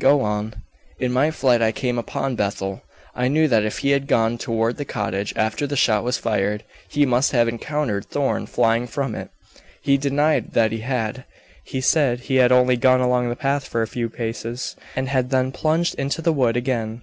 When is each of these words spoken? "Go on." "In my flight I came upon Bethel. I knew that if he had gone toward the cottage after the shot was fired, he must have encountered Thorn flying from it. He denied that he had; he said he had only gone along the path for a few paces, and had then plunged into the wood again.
"Go 0.00 0.20
on." 0.20 0.52
"In 0.98 1.12
my 1.14 1.30
flight 1.30 1.62
I 1.62 1.72
came 1.72 1.96
upon 1.96 2.36
Bethel. 2.36 2.82
I 3.14 3.28
knew 3.28 3.48
that 3.48 3.64
if 3.64 3.78
he 3.78 3.92
had 3.92 4.06
gone 4.06 4.36
toward 4.36 4.76
the 4.76 4.84
cottage 4.84 5.32
after 5.34 5.66
the 5.66 5.78
shot 5.78 6.04
was 6.04 6.18
fired, 6.18 6.62
he 6.90 7.06
must 7.06 7.32
have 7.32 7.48
encountered 7.48 8.04
Thorn 8.04 8.44
flying 8.44 8.86
from 8.86 9.14
it. 9.14 9.30
He 9.80 9.96
denied 9.96 10.52
that 10.52 10.72
he 10.72 10.80
had; 10.80 11.24
he 11.64 11.80
said 11.80 12.20
he 12.20 12.34
had 12.36 12.52
only 12.52 12.76
gone 12.76 13.00
along 13.00 13.30
the 13.30 13.34
path 13.34 13.66
for 13.66 13.80
a 13.80 13.86
few 13.86 14.10
paces, 14.10 14.76
and 14.94 15.08
had 15.08 15.30
then 15.30 15.52
plunged 15.52 15.94
into 15.94 16.20
the 16.20 16.34
wood 16.34 16.54
again. 16.58 17.00